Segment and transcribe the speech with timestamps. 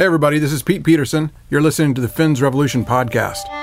[0.00, 1.30] Hey, everybody, this is Pete Peterson.
[1.50, 3.59] You're listening to the Finn's Revolution podcast.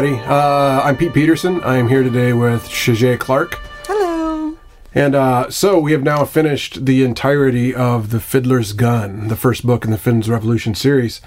[0.00, 0.26] Everybody.
[0.30, 1.60] Uh, I'm Pete Peterson.
[1.60, 3.56] I am here today with Shigé Clark.
[3.86, 4.56] Hello.
[4.94, 9.66] And uh, so we have now finished the entirety of The Fiddler's Gun, the first
[9.66, 11.20] book in the Finn's Revolution series.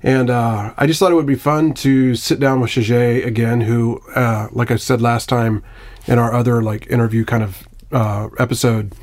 [0.00, 3.62] And uh, I just thought it would be fun to sit down with Shigé again,
[3.62, 5.64] who, uh, like I said last time
[6.06, 8.94] in our other like interview kind of uh, episode,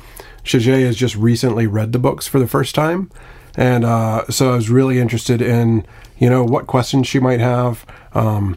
[0.42, 3.10] Shigé has just recently read the books for the first time.
[3.56, 5.84] And uh, so I was really interested in,
[6.16, 7.84] you know, what questions she might have.
[8.14, 8.56] Um,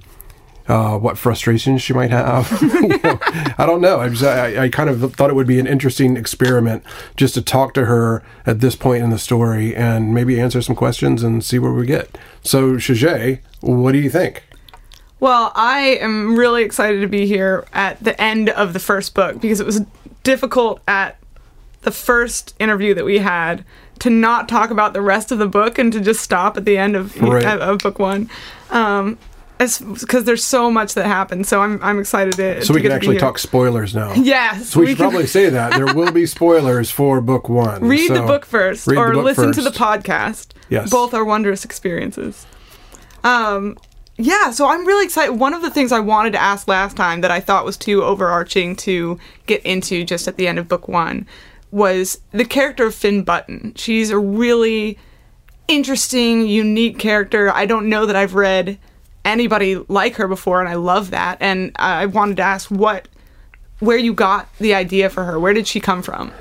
[0.68, 2.50] uh, what frustrations she might have.
[2.62, 3.20] You know,
[3.58, 4.00] I don't know.
[4.00, 6.84] I, just, I, I kind of thought it would be an interesting experiment
[7.16, 10.76] just to talk to her at this point in the story and maybe answer some
[10.76, 12.18] questions and see where we get.
[12.42, 14.44] So, Shigé, what do you think?
[15.20, 19.40] Well, I am really excited to be here at the end of the first book
[19.40, 19.82] because it was
[20.24, 21.18] difficult at
[21.82, 23.64] the first interview that we had
[24.00, 26.78] to not talk about the rest of the book and to just stop at the
[26.78, 27.46] end of, Right.
[27.46, 28.30] of, of book one.
[28.72, 29.18] Um,
[29.58, 32.62] because there's so much that happens, so I'm I'm excited to.
[32.62, 34.14] So to we can get to be actually talk spoilers now.
[34.26, 37.82] Yes, So we, should can probably say that there will be spoilers for book one.
[37.86, 40.48] read the book first or book listen to the podcast.
[40.70, 40.90] Yes.
[40.90, 42.46] both are wondrous experiences.
[43.24, 43.78] Um,
[44.18, 45.34] yeah, so I'm really excited.
[45.34, 48.04] One of the things I wanted to ask last time that I thought was too
[48.04, 51.28] overarching to get into just at the end of book one
[51.72, 53.74] was the character of Finn Button.
[53.76, 54.98] She's a really
[55.68, 57.52] interesting, unique character.
[57.52, 58.78] I don't know that I've read
[59.26, 61.38] anybody like her before, and I love that.
[61.42, 63.08] And I wanted to ask what,
[63.80, 65.40] where you got the idea for her.
[65.40, 66.32] Where did she come from?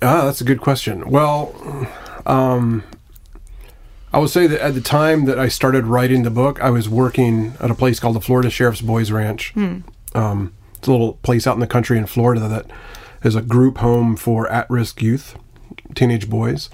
[0.00, 1.10] Ah, that's a good question.
[1.10, 1.52] Well,
[2.24, 2.84] um,
[4.12, 6.88] I would say that at the time that I started writing the book, I was
[6.88, 9.52] working at a place called the Florida Sheriff's Boys Ranch.
[9.56, 12.66] Um, it's a little place out in the country in Florida that
[13.24, 15.36] is a group home for at-risk youth,
[15.94, 16.70] teenage boys.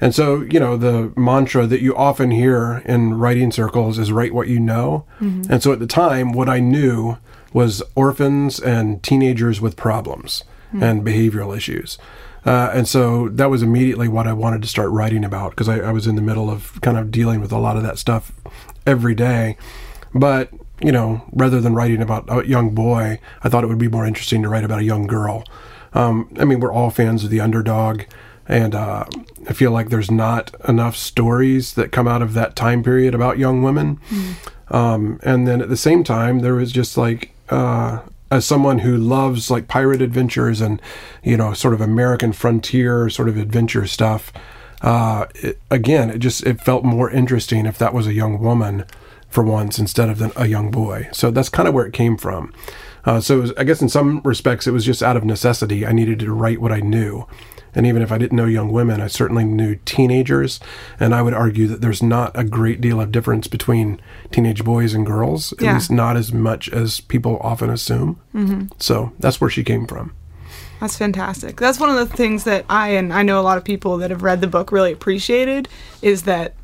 [0.00, 4.32] And so, you know, the mantra that you often hear in writing circles is write
[4.32, 5.04] what you know.
[5.50, 7.18] And so at the time, what I knew
[7.52, 10.44] was orphans and teenagers with problems
[10.82, 11.98] and behavioral issues.
[12.46, 15.80] Uh, and so that was immediately what I wanted to start writing about because I,
[15.80, 18.32] I was in the middle of kind of dealing with a lot of that stuff
[18.86, 19.58] every day.
[20.14, 20.50] But,
[20.80, 24.06] you know, rather than writing about a young boy, I thought it would be more
[24.06, 25.44] interesting to write about a young girl.
[25.92, 28.02] Um, I mean, we're all fans of the underdog.
[28.50, 29.04] And uh,
[29.48, 33.38] I feel like there's not enough stories that come out of that time period about
[33.38, 34.00] young women.
[34.68, 38.96] Um, and then at the same time, there was just like, uh, as someone who
[38.96, 40.82] loves like pirate adventures and,
[41.22, 44.32] you know, sort of American frontier sort of adventure stuff,
[44.82, 48.84] uh, it, again, it just it felt more interesting if that was a young woman
[49.28, 51.08] for once instead of a young boy.
[51.12, 52.52] So that's kind of where it came from.
[53.04, 55.86] Uh, so was, I guess in some respects, it was just out of necessity.
[55.86, 57.26] I needed to write what I knew.
[57.74, 60.60] And even if I didn't know young women, I certainly knew teenagers.
[60.98, 64.00] And I would argue that there's not a great deal of difference between
[64.30, 65.74] teenage boys and girls, at Yeah.
[65.74, 68.20] least not as much as people often assume.
[68.34, 68.66] Mm-hmm.
[68.78, 70.12] So that's where she came from.
[70.80, 71.56] That's fantastic.
[71.60, 74.10] That's one of the things that I and I know a lot of people that
[74.10, 75.68] have read the book really appreciated
[76.00, 76.54] is that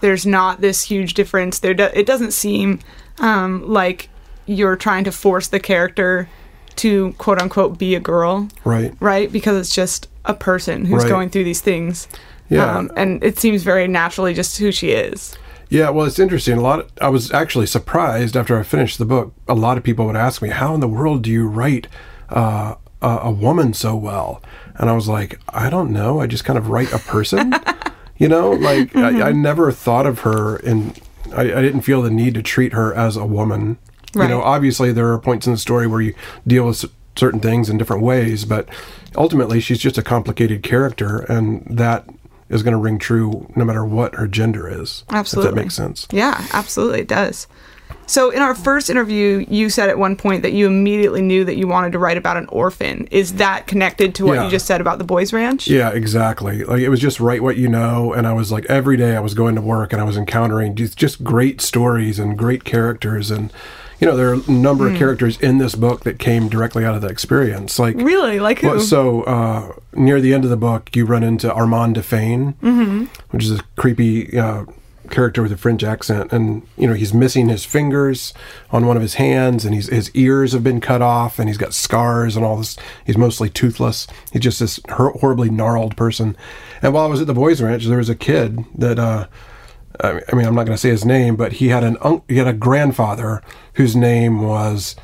[0.00, 1.58] there's not this huge difference.
[1.58, 2.78] There, do, it doesn't seem
[3.18, 4.08] um, like
[4.46, 6.28] you're trying to force the character
[6.78, 8.94] to quote unquote be a girl, Right.
[9.00, 9.30] right?
[9.30, 11.08] Because it's just a person who's Right.
[11.10, 12.08] going through these things.
[12.48, 12.64] Yeah.
[12.78, 15.36] Um, and it seems very naturally just who she is.
[15.68, 16.56] Yeah, well, it's interesting.
[16.56, 16.88] A lot.
[17.00, 19.34] I was actually surprised after I finished the book.
[19.46, 21.88] A lot of people would ask me, "How in the world do you write
[22.30, 24.40] uh, a, a woman so well?"
[24.76, 26.20] And I was like, "I don't know.
[26.22, 27.52] I just kind of write a person."
[28.16, 30.98] you know, like I, I never thought of her, and
[31.36, 33.76] I, I didn't feel the need to treat her as a woman.
[34.24, 36.14] You know, obviously there are points in the story where you
[36.46, 36.84] deal with
[37.16, 38.68] certain things in different ways, but
[39.16, 42.04] ultimately she's just a complicated character, and that
[42.48, 45.04] is going to ring true no matter what her gender is.
[45.10, 45.48] Absolutely.
[45.50, 46.06] If that makes sense.
[46.10, 47.46] Yeah, absolutely, it does.
[48.06, 51.56] So, in our first interview, you said at one point that you immediately knew that
[51.56, 53.06] you wanted to write about an orphan.
[53.10, 54.44] Is that connected to what Yeah.
[54.44, 55.68] you just said about the boys' ranch?
[55.68, 56.64] Yeah, exactly.
[56.64, 59.20] Like it was just write what you know, and I was like every day I
[59.20, 63.30] was going to work and I was encountering just, just great stories and great characters,
[63.30, 63.52] and
[64.00, 66.94] you know, there are a number of characters in this book that came directly out
[66.94, 67.78] of that experience.
[67.78, 68.38] Like, Really?
[68.38, 68.68] Like who?
[68.68, 73.04] well, so uh, near the end of the book, you run into Armand Defane, mm-hmm.
[73.30, 74.66] which is a creepy uh,
[75.10, 78.32] character with a French accent, and you know he's missing his fingers
[78.70, 81.58] on one of his hands, and he's, his ears have been cut off, and he's
[81.58, 82.76] got scars and all this.
[83.04, 84.06] He's mostly toothless.
[84.32, 86.36] He's just this horribly gnarled person.
[86.82, 88.98] And while I was at the boys' ranch, there was a kid that.
[88.98, 89.26] Uh,
[90.00, 91.96] I mean, I'm not going to say his name, but he had an
[92.28, 93.42] he had a grandfather
[93.74, 94.94] whose name was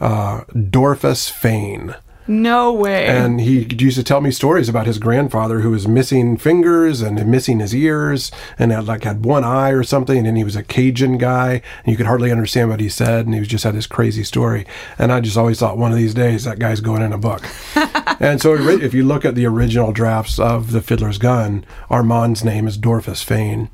[0.00, 1.94] uh, Dorfus Fane.
[2.26, 3.06] no way.
[3.06, 7.26] And he used to tell me stories about his grandfather who was missing fingers and
[7.26, 10.26] missing his ears and had like had one eye or something.
[10.26, 13.26] And he was a Cajun guy and you could hardly understand what he said.
[13.26, 14.64] And he was just had this crazy story.
[14.96, 17.44] And I just always thought one of these days that guy's going in a book.
[18.20, 22.66] and so if you look at the original drafts of The Fiddler's Gun, Armand's name
[22.66, 23.70] is Dorfus Fane.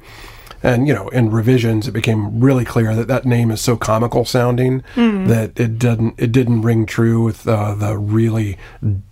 [0.62, 4.24] And you know, in revisions, it became really clear that that name is so comical
[4.24, 8.56] sounding that it didn't it didn't ring true with uh, the really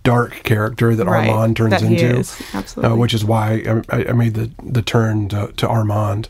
[0.03, 2.93] dark character that Right, Armand turns that into, is, absolutely.
[2.93, 6.29] Uh, which is why I, I made the the turn to, to Armand.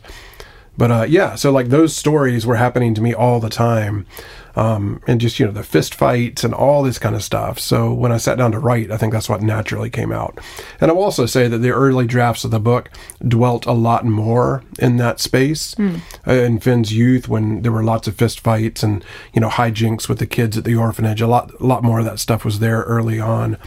[0.78, 4.06] But uh, yeah, so like those stories were happening to me all the time,
[4.56, 7.58] um, and just you know the fist fights and all this kind of stuff.
[7.60, 10.38] So when I sat down to write, I think that's what naturally came out.
[10.80, 12.90] And I will also say that the early drafts of the book
[13.26, 18.08] dwelt a lot more in that space uh, in Finn's youth when there were lots
[18.08, 19.04] of fist fights and
[19.34, 21.20] you know hijinks with the kids at the orphanage.
[21.20, 23.58] A lot, a lot more of that stuff was there early on,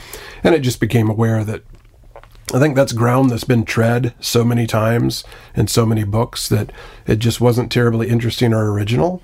[0.43, 1.63] and it just became aware that
[2.51, 5.23] I think that's ground that's been tread so many times
[5.55, 6.71] in so many books that
[7.05, 9.21] it just wasn't terribly interesting or original.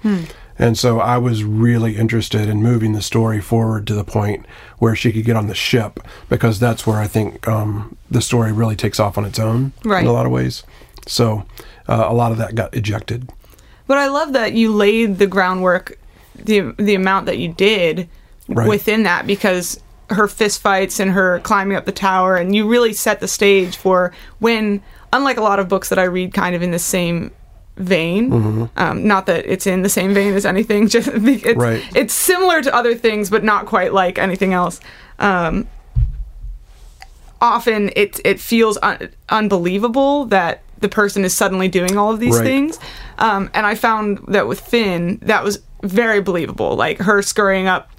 [0.58, 4.46] And so I was really interested in moving the story forward to the point
[4.80, 6.00] where she could get on the ship
[6.30, 10.02] because that's where I think um, the story really takes off on its own Right.
[10.02, 10.64] in a lot of ways.
[11.08, 11.46] So
[11.90, 13.30] uh, a lot of that got ejected.
[13.88, 16.00] But I love that you laid the groundwork,
[16.36, 18.08] the the amount that you did
[18.48, 18.68] Right.
[18.70, 19.80] within that, because
[20.12, 23.76] her fist fights and her climbing up the tower, and you really set the stage
[23.76, 24.82] for when,
[25.12, 27.32] unlike a lot of books that I read, kind of in the same
[27.78, 28.30] vein.
[28.32, 28.64] Mm-hmm.
[28.78, 31.84] Um, not that it's in the same vein as anything, just it's, Right.
[31.96, 34.80] it's similar to other things, but not quite like anything else.
[35.20, 35.68] Um,
[37.42, 42.36] often it it feels un- unbelievable that the person is suddenly doing all of these
[42.38, 42.44] Right.
[42.46, 42.80] things.
[43.18, 46.76] Um, and I found that with Finn, that was very believable.
[46.76, 47.90] Like her scurrying up,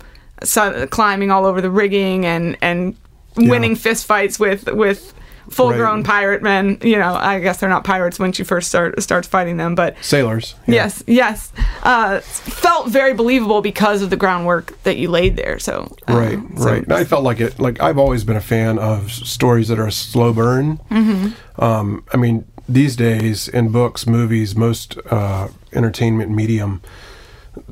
[0.43, 2.97] su- climbing all over the rigging, and and
[3.37, 5.13] winning fist fights with with
[5.51, 6.05] full grown Right.
[6.07, 6.79] pirate men.
[6.83, 9.97] You know, I guess they're not pirates when she first start starts fighting them, but
[10.03, 10.55] Sailors.
[10.67, 10.75] yeah.
[10.75, 11.53] yes, yes,
[11.83, 15.59] uh, felt very believable because of the groundwork that you laid there.
[15.59, 16.83] So uh, Right, so- right.
[16.83, 17.59] And I felt like it.
[17.59, 20.79] Like I've always been a fan of stories that are a slow burn.
[20.91, 21.63] Mm-hmm.
[21.63, 26.83] Um, I mean, these days in books, movies, most uh, entertainment medium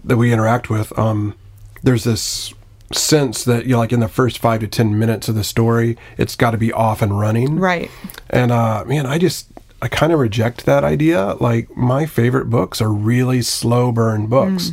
[0.04, 1.34] that we interact with, um,
[1.82, 2.54] there's this
[2.92, 5.96] sense that you know, like in the first five to ten minutes of the story,
[6.18, 7.58] it's got to be off and running.
[7.58, 7.90] Right.
[8.30, 9.48] And uh, man, I just
[9.80, 11.34] I kind of reject that idea.
[11.34, 14.72] Like my favorite books are really slow burn books,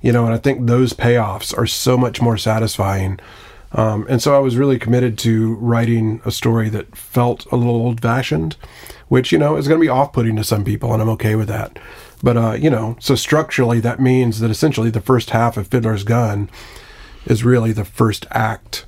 [0.00, 3.20] you know, and I think those payoffs are so much more satisfying.
[3.72, 7.76] Um, and so I was really committed to writing a story that felt a little
[7.76, 8.56] old fashioned,
[9.08, 11.36] which you know is going to be off putting to some people, and I'm okay
[11.36, 11.78] with that.
[12.22, 16.02] But uh, you know, so structurally that means that essentially the first half of Fiddler's
[16.02, 16.50] Gun
[17.26, 18.84] is really the first act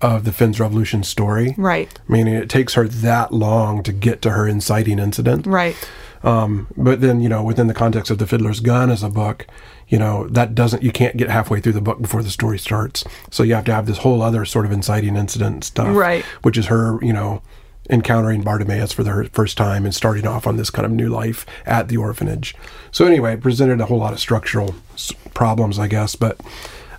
[0.00, 1.88] of the Finn's Revolution story Right.
[2.08, 5.46] meaning it takes her that long to get to her inciting incident.
[5.46, 5.76] Right.
[6.24, 9.46] Um, but then, you know, within the context of The Fiddler's Gun as a book,
[9.88, 13.04] you know, that doesn't, you can't get halfway through the book before the story starts.
[13.30, 15.94] So you have to have this whole other sort of inciting incident stuff.
[15.94, 16.24] Right.
[16.42, 17.42] Which is her, you know,
[17.90, 21.44] encountering Bartimaeus for the first time and starting off on this kind of new life
[21.66, 22.54] at the orphanage.
[22.92, 26.14] So anyway, it presented a whole lot of structural s- problems, I guess.
[26.14, 26.38] But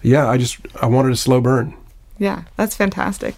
[0.04, 1.76] yeah, I just, I wanted a slow burn.
[2.20, 3.36] Yeah, that's fantastic.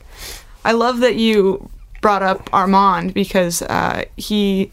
[0.63, 1.69] I love that you
[2.01, 4.71] brought up Armand because uh, he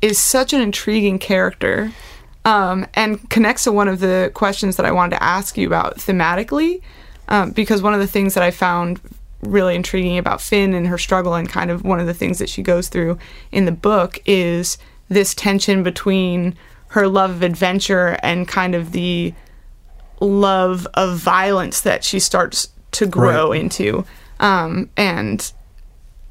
[0.00, 1.92] is such an intriguing character
[2.44, 5.96] um, and connects to one of the questions that I wanted to ask you about
[5.96, 6.82] thematically.
[7.28, 9.00] Um, because one of the things that I found
[9.42, 12.48] really intriguing about Finn and her struggle, and kind of one of the things that
[12.48, 13.18] she goes through
[13.50, 14.76] in the book, is
[15.08, 16.56] this tension between
[16.88, 19.32] her love of adventure and kind of the
[20.22, 23.60] love of violence that she starts to grow Right.
[23.60, 24.04] into
[24.40, 25.52] um, and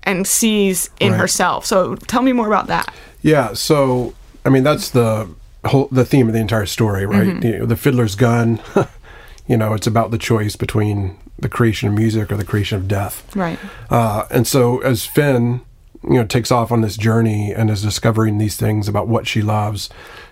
[0.03, 1.19] and sees in Right.
[1.21, 1.65] herself.
[1.65, 2.93] So tell me more about that.
[3.21, 4.13] Yeah, so
[4.45, 5.27] I mean that's the
[5.65, 7.27] whole the theme of the entire story, right?
[7.27, 7.45] Mm-hmm.
[7.45, 8.59] You know, the Fiddler's Gun.
[9.47, 12.87] you know, it's about the choice between the creation of music or the creation of
[12.87, 13.35] death.
[13.35, 13.59] Right.
[13.89, 15.61] Uh, and so as Finn,
[16.03, 19.41] you know, takes off on this journey and is discovering these things about what she
[19.41, 19.89] loves,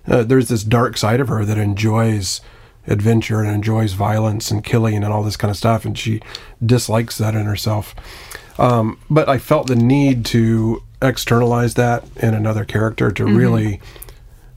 [0.08, 2.42] uh, there's this dark side of her that enjoys
[2.90, 6.22] adventure and enjoys violence and killing and all this kind of stuff, and she
[6.66, 7.96] dislikes that in herself.
[8.58, 13.80] Um, but I felt the need to externalize that in another character to really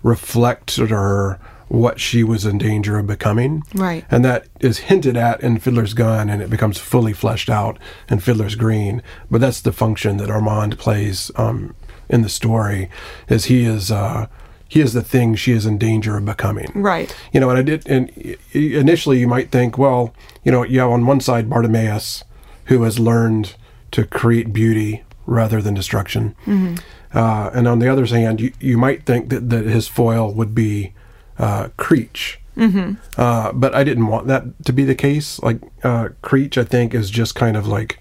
[0.02, 3.62] reflect to her what she was in danger of becoming.
[3.74, 4.04] Right.
[4.10, 7.78] And that is hinted at in Fiddler's Gun and it becomes fully fleshed out
[8.10, 9.02] in Fiddler's Green.
[9.30, 11.74] But that's the function that Armand plays um,
[12.10, 12.90] in the story
[13.28, 14.26] is he is uh,
[14.72, 16.72] he is the thing she is in danger of becoming.
[16.74, 17.14] Right.
[17.30, 18.08] You know, and I did and
[18.54, 20.14] initially you might think, well,
[20.44, 22.24] you know, you have on one side Bartimaeus
[22.66, 23.54] who has learned
[23.90, 26.34] to create beauty rather than destruction.
[27.12, 30.54] Uh, and on the other hand, you, you might think that, that his foil would
[30.54, 30.94] be
[31.38, 32.40] uh, Creech.
[32.56, 32.94] Mm-hmm.
[33.20, 35.38] Uh, but I didn't want that to be the case.
[35.40, 37.98] Like, uh, Creech, I think, is just kind of like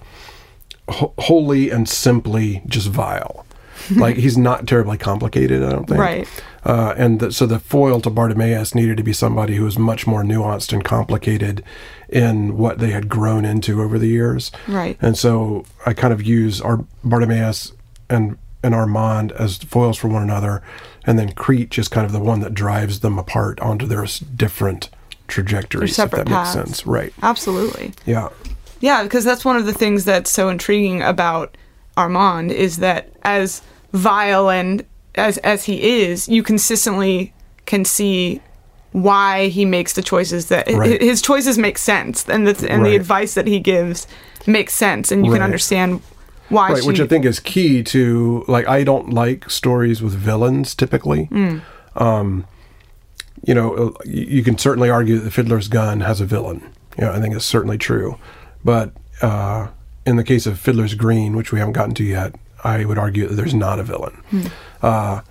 [0.87, 3.45] ho- wholly and simply just vile.
[3.97, 5.99] like, he's not terribly complicated, I don't think.
[5.99, 6.43] Right.
[6.63, 10.05] Uh, and the, so the foil to Bartimaeus needed to be somebody who was much
[10.05, 11.63] more nuanced and complicated
[12.07, 14.51] in what they had grown into over the years.
[14.67, 14.97] Right.
[15.01, 17.73] And so I kind of use our Bartimaeus
[18.09, 20.61] and and Armand as foils for one another,
[21.05, 24.89] and then Creech is kind of the one that drives them apart onto their different
[25.27, 25.89] trajectories.
[25.89, 26.55] If separate that paths.
[26.55, 27.11] makes sense, right?
[27.23, 27.93] Absolutely.
[28.05, 28.29] Yeah,
[28.79, 31.57] Yeah, because that's one of the things that's so intriguing about
[31.97, 33.61] Armand is that as
[33.93, 37.33] vile and as as he is, you consistently
[37.65, 38.41] can see
[38.91, 41.01] why he makes the choices that Right.
[41.01, 44.05] his choices make sense and the and the advice that he gives
[44.45, 46.01] makes sense and you can understand
[46.49, 46.81] why right.
[46.81, 51.29] she Which I think is key to like I don't like stories with villains typically.
[51.95, 52.45] Um,
[53.43, 56.61] you know, uh, you can certainly argue that the Fiddler's Gun has a villain.
[56.97, 58.17] You know, I think it's certainly true,
[58.63, 58.91] but
[59.21, 59.69] uh,
[60.05, 63.27] in the case of Fiddler's Green, which we haven't gotten to yet, I would argue
[63.27, 64.21] that there's not a villain.
[64.81, 65.21] Uh,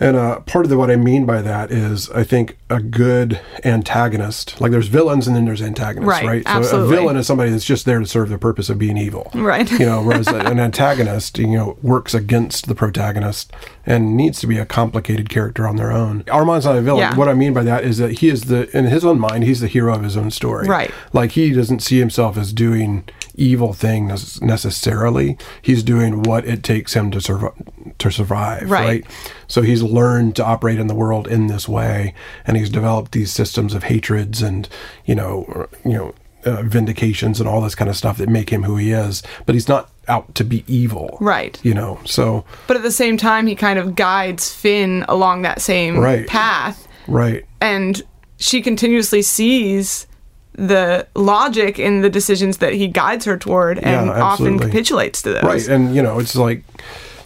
[0.00, 3.40] and uh, part of the, what I mean by that is, I think a good
[3.64, 6.44] antagonist, like there's villains and then there's antagonists, Right, right?
[6.44, 6.96] So absolutely.
[6.96, 9.70] a villain is somebody that's just there to serve the purpose of being evil, Right.
[9.70, 13.52] You know, whereas an antagonist, you know, works against the protagonist
[13.86, 16.24] and needs to be a complicated character on their own.
[16.28, 16.98] Armand's not a villain.
[17.00, 17.16] Yeah.
[17.16, 19.60] What I mean by that is that he is the, in his own mind, he's
[19.60, 20.90] the hero of his own story, Right.
[21.12, 23.04] Like he doesn't see himself as doing
[23.36, 24.06] evil thing
[24.42, 25.36] necessarily.
[25.62, 27.52] He's doing what it takes him to survive.
[27.98, 28.84] To survive, Right.
[28.86, 29.04] right?
[29.46, 32.14] So he's learned to operate in the world in this way,
[32.46, 34.68] and he's developed these systems of hatreds and
[35.04, 36.14] you know, you know,
[36.44, 39.22] uh, vindications and all this kind of stuff that make him who he is.
[39.46, 41.58] But he's not out to be evil, Right.
[41.62, 45.60] You know, so but at the same time he kind of guides Finn along that
[45.62, 46.26] same Right.
[46.26, 48.02] path right, and
[48.36, 50.06] she continuously sees
[50.56, 55.32] the logic in the decisions that he guides her toward and Yeah, often capitulates to
[55.34, 55.42] those.
[55.42, 56.64] right, and you know, it's like.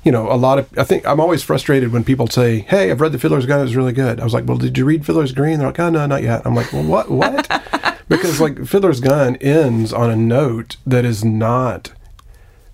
[0.05, 3.01] You know, a lot of I think I'm always frustrated when people say, "Hey, I've
[3.01, 5.33] read The Fiddler's Gun; it's really good." I was like, "Well, did you read Fiddler's
[5.33, 7.11] Green?" They're like, "Oh, no, not yet." I'm like, "Well, what?
[7.11, 7.47] What?"
[8.09, 11.91] because like Fiddler's Gun ends on a note that is not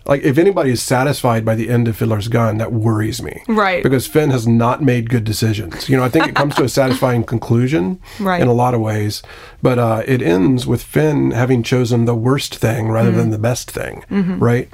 [0.06, 3.42] like if anybody is satisfied by the end of Fiddler's Gun, that worries me.
[3.48, 3.82] Right.
[3.82, 5.88] Because Finn has not made good decisions.
[5.88, 8.40] You know, I think it comes to a satisfying conclusion Right.
[8.42, 9.22] in a lot of ways,
[9.62, 13.18] but uh, it ends with Finn having chosen the worst thing rather Mm-hmm.
[13.18, 14.04] than the best thing.
[14.10, 14.68] Right.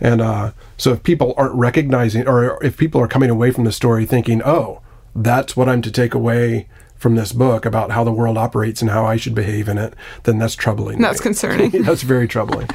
[0.00, 3.72] And uh, so if people aren't recognizing, or if people are coming away from the
[3.72, 4.80] story thinking, oh,
[5.14, 6.68] that's what I'm to take away
[7.04, 9.92] from this book about how the world operates and how I should behave in it,
[10.22, 11.02] then that's troubling.
[11.02, 11.24] That's me.
[11.24, 11.70] concerning.
[11.82, 12.66] that's very troubling.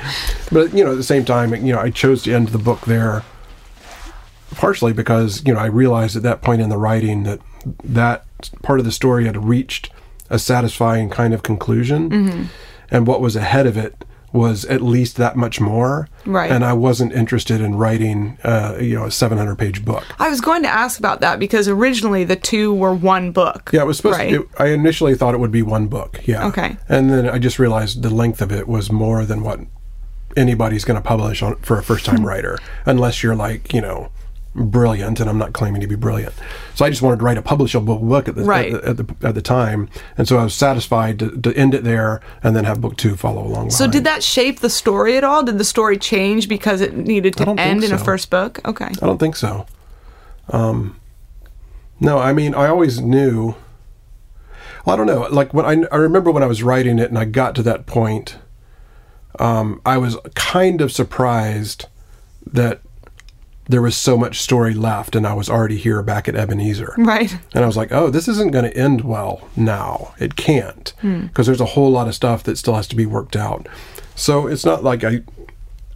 [0.52, 2.82] But you know, at the same time, you know, I chose to end the book
[2.82, 3.24] there
[4.52, 7.40] partially because you know I realized at that point in the writing that
[7.84, 8.26] that
[8.62, 9.90] part of the story had reached
[10.30, 12.44] a satisfying kind of conclusion, Mm-hmm.
[12.92, 16.08] and what was ahead of it was at least that much more.
[16.26, 16.52] Right.
[16.52, 20.06] And I wasn't interested in writing, uh, you know, a 700 page book.
[20.20, 23.70] I was going to ask about that because originally the two were one book.
[23.74, 24.30] Yeah, it was supposed right?
[24.32, 24.42] to.
[24.44, 26.20] It, I initially thought it would be one book.
[26.26, 26.48] Yeah.
[26.48, 26.78] Okay.
[26.88, 29.60] And then I just realized the length of it was more than what
[30.38, 32.18] anybody's going to publish on for a first Hmm.
[32.18, 34.12] time writer, unless you're like you know
[34.56, 36.34] brilliant, and I'm not claiming to be brilliant.
[36.76, 38.74] So I just wanted to write a publishable book at the Right.
[38.74, 41.74] at, the, at the at the time, and so I was satisfied to, to end
[41.74, 43.70] it there and then have book two follow along.
[43.70, 45.44] so did that shape the story at all?
[45.44, 48.60] Did the story change because it needed to end in a first book?
[48.68, 48.86] Okay.
[48.88, 49.66] I don't think so.
[50.50, 51.00] Um,
[52.00, 53.56] no, I mean, I always knew.
[54.86, 55.28] Well, I don't know.
[55.30, 57.86] Like when I, I remember when I was writing it and I got to that
[57.86, 58.38] point,
[59.38, 61.86] um, I was kind of surprised
[62.52, 62.82] that
[63.70, 66.96] there was so much story left, and I was already here back at Ebenezer.
[66.98, 67.32] Right.
[67.54, 70.16] And I was like, oh, this isn't going to end well now.
[70.20, 70.90] It can't.
[71.02, 71.28] Hmm.
[71.28, 73.70] Because there's a whole lot of stuff that still has to be worked out.
[74.16, 75.22] So it's not like I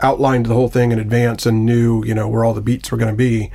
[0.02, 2.98] outlined the whole thing in advance and knew, you know, where all the beats were
[2.98, 3.50] going to be.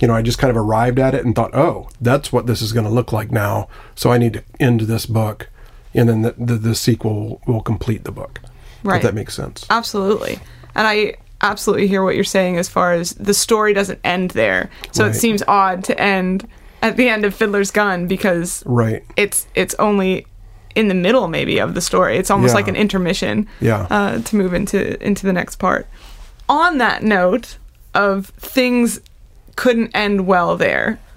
[0.00, 2.62] You know, I just kind of arrived at it and thought, oh, that's what this
[2.62, 3.68] is going to look like now.
[3.96, 5.48] So I need to end this book,
[5.92, 8.40] and then the, the, the sequel will complete the book.
[8.84, 8.98] Right.
[8.98, 9.66] If that makes sense.
[9.68, 10.38] Absolutely.
[10.76, 14.70] And I absolutely hear what you're saying as far as the story doesn't end there.
[14.92, 15.14] So Right.
[15.14, 16.48] it seems odd to end
[16.82, 19.04] at the end of Fiddler's Gun because Right.
[19.16, 20.26] it's it's only
[20.74, 22.16] in the middle maybe of the story.
[22.16, 22.56] It's almost Yeah.
[22.56, 23.86] like an intermission Yeah.
[23.90, 25.86] uh, to move into into the next part.
[26.48, 27.58] On that note
[27.94, 29.00] of things
[29.56, 30.98] couldn't end well there.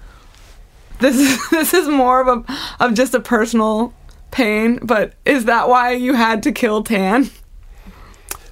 [1.00, 2.44] This is this is more of a
[2.84, 3.92] of just a personal
[4.32, 7.30] pain, but is that why you had to kill Tan?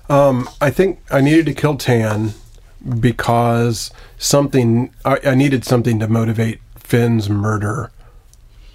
[0.08, 2.34] Um, I think I needed to kill Tan
[2.98, 7.90] because something I, I needed something to motivate Finn's murder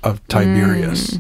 [0.03, 1.17] of Tiberius.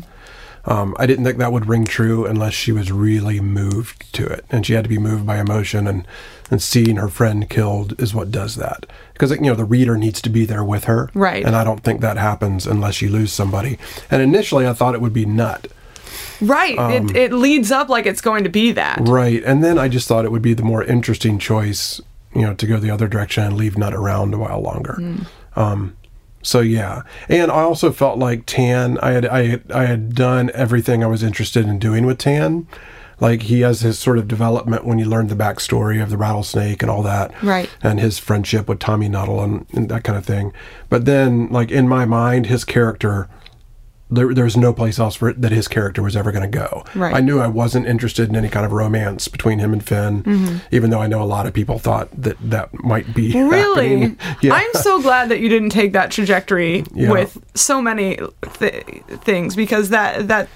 [0.65, 4.45] Um, I didn't think that would ring true unless she was really moved to it,
[4.51, 6.05] and she had to be moved by emotion, and
[6.51, 8.85] and seeing her friend killed is what does that.
[9.13, 11.43] Because you know the reader needs to be there with her, Right.
[11.43, 13.79] And I don't think that happens unless you lose somebody.
[14.11, 15.67] And initially, I thought it would be Nut,
[16.41, 16.75] Right.
[16.93, 18.99] it, it leads up like it's going to be that.
[19.01, 19.43] Right.
[19.43, 22.01] And then I just thought it would be the more interesting choice,
[22.33, 24.97] you know, to go the other direction and leave Nut around a while longer.
[25.55, 25.95] Um,
[26.41, 27.03] so yeah.
[27.29, 31.07] And I also felt like Tan, I had, I had, I had done everything I
[31.07, 32.67] was interested in doing with Tan.
[33.19, 36.81] Like he has his sort of development when you learn the backstory of the rattlesnake
[36.81, 37.31] and all that.
[37.43, 37.69] Right.
[37.83, 40.51] And his friendship with Tommy Nuttall and, and that kind of thing.
[40.89, 43.29] But then, like in my mind, his character
[44.11, 46.57] there, there was no place else for it that his character was ever going to
[46.57, 46.83] go.
[46.93, 47.15] Right.
[47.15, 50.57] I knew I wasn't interested in any kind of romance between him and Finn, Mm-hmm.
[50.71, 54.15] even though I know a lot of people thought that that might be Really?
[54.41, 54.53] Yeah.
[54.53, 57.11] I'm so glad that you didn't take that trajectory Yeah.
[57.11, 58.19] with so many
[58.59, 58.83] th-
[59.23, 60.49] things because that that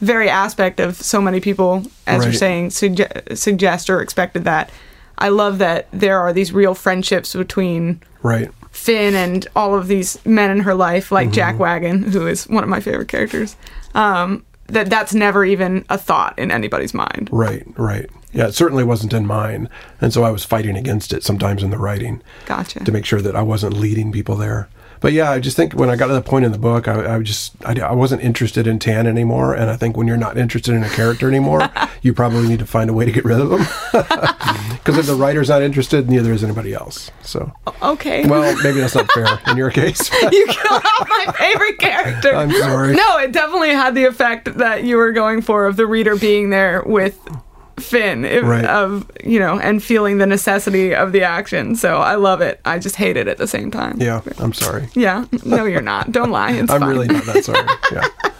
[0.00, 4.70] very aspect of so many people, as you're saying, sugge- suggest or expected that.
[5.18, 8.50] I love that there are these real friendships between right.
[8.76, 11.34] Finn and all of these men in her life, like Mm-hmm.
[11.34, 13.56] Jack Wagon, who is one of my favorite characters.
[13.94, 17.28] Um, that that's never even a thought in anybody's mind.
[17.32, 18.10] Right, right.
[18.32, 19.68] Yeah, it certainly wasn't in mine.
[20.00, 22.80] And so I was fighting against it sometimes in the writing Gotcha.
[22.80, 24.68] to make sure that I wasn't leading people there.
[25.00, 27.16] But yeah, I just think when I got to the point in the book, I,
[27.16, 29.54] I just I, I wasn't interested in Tan anymore.
[29.54, 31.68] And I think when you're not interested in a character anymore,
[32.02, 33.66] you probably need to find a way to get rid of them.
[34.86, 37.10] Because if the writer's not interested, neither is anybody else.
[37.22, 38.24] So, Okay.
[38.28, 40.08] well, maybe that's not fair in your case.
[40.22, 42.32] you killed off my favorite character.
[42.32, 42.94] I'm sorry.
[42.94, 46.50] No, it definitely had the effect that you were going for of the reader being
[46.50, 47.18] there with
[47.78, 48.64] Finn, if, Right.
[48.64, 51.76] of you know, and feeling the necessity of the action.
[51.76, 52.60] So I love it.
[52.64, 54.00] I just hate it at the same time.
[54.00, 54.88] yeah, I'm sorry.
[54.94, 55.26] Yeah.
[55.44, 56.10] No, you're not.
[56.12, 56.52] Don't lie.
[56.52, 56.88] It's I'm fine.
[56.90, 57.66] really not that sorry.
[57.92, 58.08] Yeah.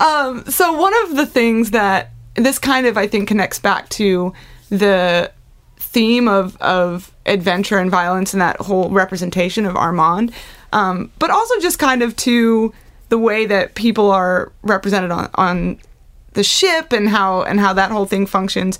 [0.00, 0.44] Um.
[0.46, 4.32] So one of the things that this kind of I think connects back to
[4.70, 5.30] the
[5.76, 10.32] theme of of adventure and violence and that whole representation of Armand,
[10.72, 12.72] um, but also just kind of to
[13.10, 15.78] the way that people are represented on on
[16.32, 18.78] the ship and how and how that whole thing functions.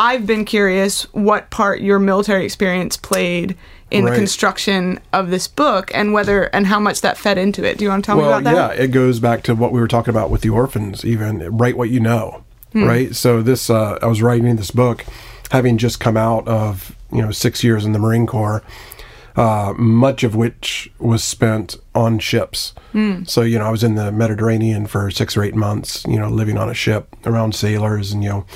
[0.00, 3.56] I've been curious what part your military experience played
[3.90, 7.78] in the construction of this book and whether and how much that fed into it.
[7.78, 8.76] Do you want to tell well, me about that?
[8.76, 11.04] yeah, it goes back to what we were talking about with the orphans.
[11.04, 12.84] Even write what you know, Hmm.
[12.84, 13.16] right?
[13.16, 15.04] So this, uh, I was writing this book,
[15.50, 18.62] having just come out of you know six years in the Marine Corps,
[19.38, 22.74] uh, much of which was spent on ships.
[22.92, 23.22] Hmm.
[23.24, 26.04] So you know, I was in the Mediterranean for six or eight months.
[26.06, 28.46] You know, living on a ship around sailors, and you know,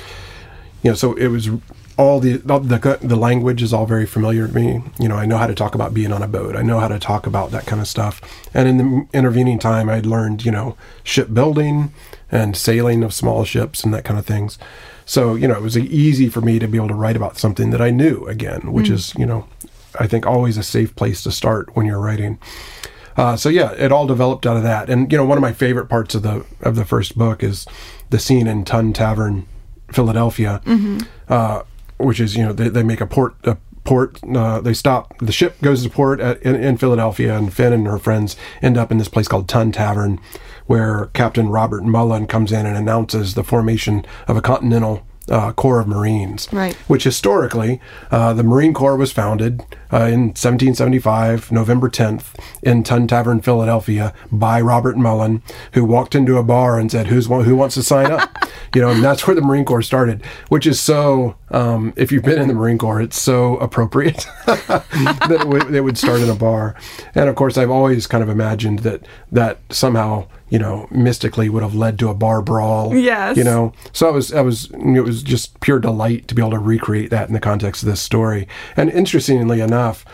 [0.83, 1.49] you know, so it was
[1.97, 4.83] all the all the the language is all very familiar to me.
[4.99, 6.55] You know, I know how to talk about being on a boat.
[6.55, 8.21] I know how to talk about that kind of stuff.
[8.53, 11.93] And in the intervening time, I'd learned, you know, shipbuilding
[12.29, 14.57] and sailing of small ships and that kind of things.
[15.05, 17.69] So, you know, it was easy for me to be able to write about something
[17.71, 19.47] that I knew again, which is, you know,
[19.99, 22.39] I think always a safe place to start when you're writing.
[23.15, 24.89] Uh, so yeah, it all developed out of that.
[24.89, 27.65] And you know, one of my favorite parts of the of the first book is
[28.09, 29.45] the scene in Tun Tavern,
[29.91, 30.61] Philadelphia,
[31.29, 31.63] uh,
[31.97, 34.19] which is you know they, they make a port a port.
[34.23, 37.87] Uh, they stop the ship goes to port at, in, in Philadelphia, and Finn and
[37.87, 40.19] her friends end up in this place called Tun Tavern,
[40.65, 45.05] where Captain Robert Mullan comes in and announces the formation of a continental.
[45.29, 46.75] Uh, Corps of Marines, Right.
[46.89, 47.79] which historically,
[48.11, 49.61] uh, the Marine Corps was founded
[49.93, 55.41] uh, in 1775, November 10th, in Tun Tavern, Philadelphia, by Robert Mullan,
[55.73, 58.35] who walked into a bar and said, "Who's who wants to sign up?"
[58.75, 60.21] you know, and that's where the Marine Corps started.
[60.49, 65.27] Which is so, um, if you've been in the Marine Corps, it's so appropriate that
[65.41, 66.75] it would, it would start in a bar.
[67.15, 71.63] And of course, I've always kind of imagined that that somehow, you know, mystically would
[71.63, 72.95] have led to a bar brawl.
[72.95, 73.37] Yes.
[73.37, 76.51] You know, so I was, I was, it was just pure delight to be able
[76.51, 78.47] to recreate that in the context of this story.
[78.77, 80.05] And interestingly enough,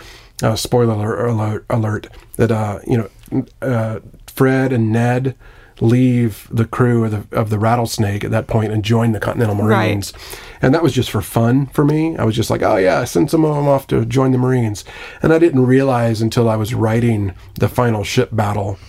[0.41, 5.36] uh, spoiler alert, alert, alert that uh, you know, uh, Fred and Ned
[5.82, 9.56] leave the crew of the, of the Rattlesnake at that point and join the Continental
[9.56, 9.69] Marines.
[9.69, 9.88] Right.
[9.88, 10.13] Marines.
[10.62, 12.15] And that was just for fun for me.
[12.15, 14.86] I was just like, oh yeah, send some of them off to join the Marines.
[15.21, 18.80] And I didn't realize until I was writing the final ship battle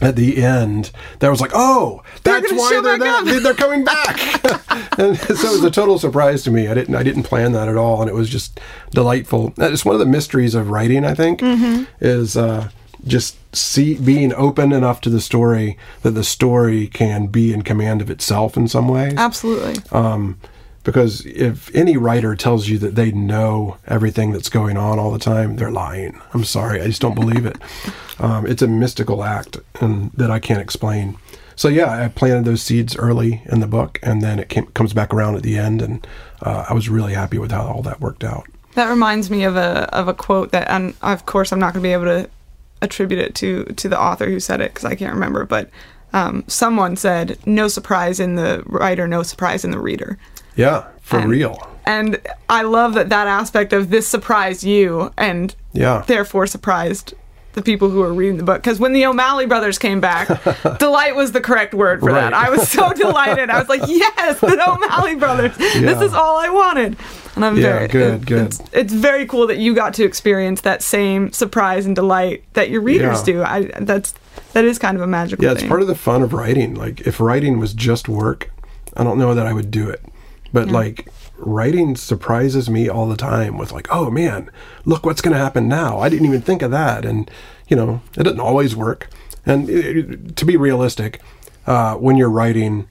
[0.00, 3.36] at the end that was like, oh, They're that's why they're, back there.
[3.38, 3.42] up.
[3.42, 4.18] they're coming back.
[4.98, 6.68] and so it was a total surprise to me.
[6.68, 9.52] I didn't I didn't plan that at all, and it was just delightful.
[9.58, 11.04] It's one of the mysteries of writing.
[11.04, 11.84] I think Mm-hmm.
[12.00, 12.70] is uh,
[13.06, 18.00] just see being open enough to the story that the story can be in command
[18.02, 19.14] of itself in some ways.
[19.16, 19.76] Absolutely.
[19.92, 20.38] Um,
[20.88, 25.18] because if any writer tells you that they know everything that's going on all the
[25.18, 26.18] time, they're lying.
[26.32, 27.58] I'm sorry, I just don't believe it.
[28.18, 31.18] Um, it's a mystical act, and that I can't explain.
[31.56, 34.94] So yeah, I planted those seeds early in the book, and then it came, comes
[34.94, 36.06] back around at the end, and
[36.40, 38.46] uh, I was really happy with how all that worked out.
[38.72, 41.82] That reminds me of a of a quote that, and of course, I'm not going
[41.82, 42.30] to be able to
[42.80, 45.44] attribute it to to the author who said it because I can't remember.
[45.44, 45.68] But
[46.14, 50.16] um, someone said, "No surprise in the writer, no surprise in the reader."
[50.58, 51.66] Yeah, for And- real.
[51.86, 52.18] And
[52.50, 56.02] I love that that aspect of this surprised you, and Yeah.
[56.06, 57.14] therefore surprised
[57.54, 58.62] the people who were reading the book.
[58.62, 60.28] Because when the O'Malley brothers came back,
[60.78, 62.34] delight was the correct word for that.
[62.34, 63.48] I was so delighted.
[63.48, 65.56] I was like, "Yes, the O'Malley brothers!
[65.56, 66.96] This is all I wanted."
[67.36, 68.46] And I'm Yeah, very good, good.
[68.48, 72.68] It's, it's very cool that you got to experience that same surprise and delight that
[72.68, 73.34] your readers Yeah.
[73.34, 73.42] do.
[73.44, 74.12] I that's
[74.52, 75.64] that is kind of a magical Yeah, thing.
[75.64, 76.74] it's part of the fun of writing.
[76.74, 78.50] Like if writing was just work,
[78.96, 80.02] I don't know that I would do it.
[80.52, 84.50] But like writing surprises me all the time with like, oh man,
[84.84, 86.00] look what's going to happen now.
[86.00, 87.30] I didn't even think of that, and
[87.68, 89.08] you know, it doesn't always work.
[89.46, 91.20] And it, it- to be realistic,
[91.66, 92.88] uh, when you're writing,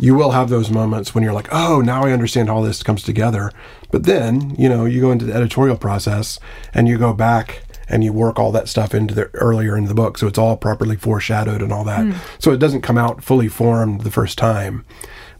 [0.00, 3.02] you will have those moments when you're like, oh, now I understand how this comes
[3.02, 3.52] together.
[3.90, 6.38] But then, you know, you go into the editorial process
[6.74, 9.94] and you go back and you work all that stuff into the earlier in the
[9.94, 12.04] book, so it's all properly foreshadowed and all that.
[12.38, 14.84] So it doesn't come out fully formed the first time,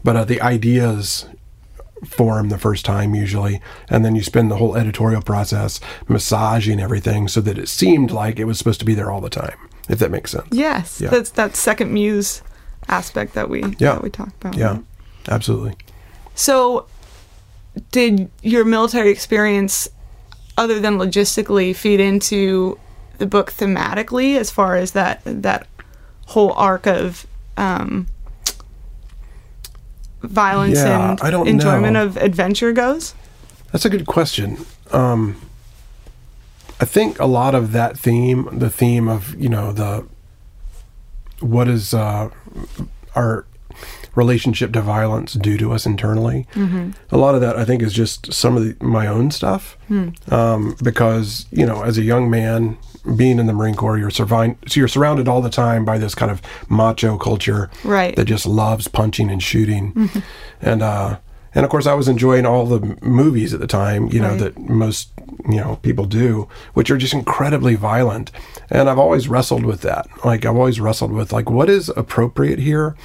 [0.03, 1.25] but uh, the ideas
[2.05, 7.27] form the first time usually, and then you spend the whole editorial process massaging everything
[7.27, 9.57] so that it seemed like it was supposed to be there all the time.
[9.89, 10.47] If that makes sense.
[10.51, 11.09] yes, Yeah.
[11.09, 12.41] that's that second muse
[12.87, 13.93] aspect that we Yeah.
[13.93, 14.55] that we talked about.
[14.55, 14.77] Yeah,
[15.27, 15.75] absolutely.
[16.35, 16.85] So,
[17.91, 19.89] did your military experience,
[20.57, 22.77] other than logistically, feed into
[23.17, 25.67] the book thematically as far as that that
[26.27, 27.25] whole arc of
[27.57, 28.07] um,
[30.21, 32.05] violence Yeah, and enjoyment know.
[32.05, 33.13] of adventure goes?
[33.71, 34.57] That's a good question.
[34.91, 35.39] Um,
[36.81, 40.05] I think a lot of that theme, the theme of you know the
[41.39, 42.29] what is uh,
[43.15, 43.45] our
[44.15, 46.47] relationship to violence do to us internally.
[47.11, 49.77] A lot of that, I think, is just some of the, my own stuff.
[50.31, 52.77] Um, because you know, as a young man,
[53.15, 56.15] being in the Marine Corps, you're surviving, so you're surrounded all the time by this
[56.15, 58.15] kind of macho culture Right.
[58.15, 60.09] that just loves punching and shooting,
[60.61, 61.17] and uh,
[61.55, 64.39] and of course, I was enjoying all the movies at the time, you know, Right.
[64.39, 65.09] that most
[65.49, 68.31] you know people do, which are just incredibly violent.
[68.69, 70.05] And I've always wrestled with that.
[70.23, 72.95] Like I've always wrestled with like what is appropriate here,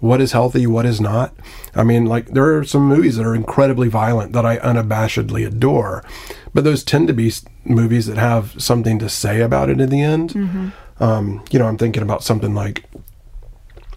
[0.00, 1.34] what is healthy, what is not.
[1.74, 6.04] I mean, like there are some movies that are incredibly violent that I unabashedly adore,
[6.52, 7.32] but those tend to be
[7.64, 10.72] movies that have something to say about it in the end.
[10.98, 12.84] Um, you know, I'm thinking about something like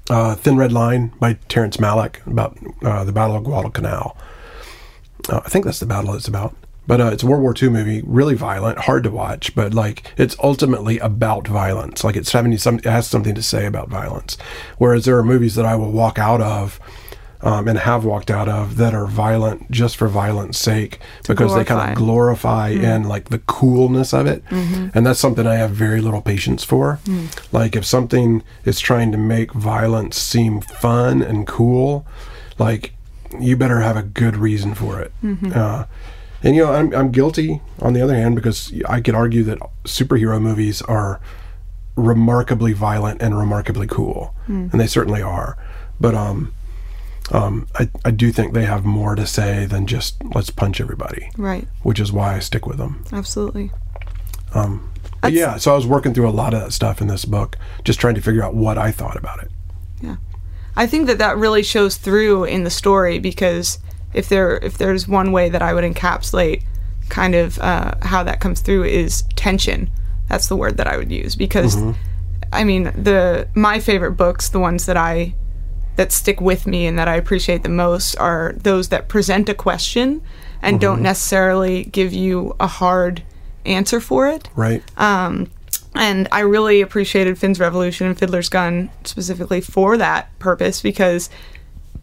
[0.10, 4.18] uh, Thin Red Line by Terrence Malick about uh, the Battle of Guadalcanal.
[5.30, 6.56] Uh, I think that's the battle it's about.
[6.86, 10.12] But uh, it's a World War II movie, really violent, hard to watch, but like
[10.18, 12.04] it's ultimately about violence.
[12.04, 14.38] Like it's having some, it has something to say about violence.
[14.78, 16.80] Whereas there are movies that I will walk out of
[17.42, 21.66] um, and have walked out of that are violent just for violence sake because they
[21.66, 22.70] kind glorify.
[22.70, 24.44] of glorify and like the coolness of it.
[24.50, 27.00] And that's something I have very little patience for.
[27.52, 32.06] Like if something is trying to make violence seem fun and cool,
[32.60, 32.94] like
[33.40, 35.12] you better have a good reason for it.
[35.54, 35.86] Uh,
[36.44, 39.60] and you know, I'm I'm guilty on the other hand because I could argue that
[39.86, 41.20] superhero movies are
[41.96, 45.58] remarkably violent and remarkably cool, and they certainly are.
[46.00, 46.54] But um,
[47.32, 51.30] um, I I do think they have more to say than just let's punch everybody,
[51.38, 51.68] Right.
[51.84, 53.06] which is why I stick with them.
[53.12, 53.72] Absolutely.
[55.22, 57.58] But yeah, so I was working through a lot of that stuff in this book,
[57.86, 59.50] just trying to figure out what I thought about it.
[60.02, 60.18] Yeah.
[60.76, 63.80] I think that that really shows through in the story because
[64.14, 66.64] if there if there's one way that I would encapsulate
[67.10, 69.90] kind of uh, how that comes through is tension.
[70.30, 71.92] That's the word that I would use because mm-hmm.
[72.52, 75.36] I mean the my favorite books, the ones that I
[75.96, 79.54] that stick with me and that I appreciate the most are those that present a
[79.54, 80.24] question
[80.62, 81.04] and don't mm-hmm.
[81.04, 83.22] necessarily give you a hard
[83.66, 84.84] answer for it Right?
[84.98, 85.52] Um,
[85.96, 91.30] and I really appreciated Finn's Revolution and Fiddler's Gun specifically for that purpose because